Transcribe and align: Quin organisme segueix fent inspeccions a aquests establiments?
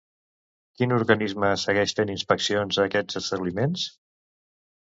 Quin 0.79 0.95
organisme 0.95 1.51
segueix 1.65 1.93
fent 1.99 2.13
inspeccions 2.15 2.81
a 2.81 2.87
aquests 2.91 3.23
establiments? 3.23 3.85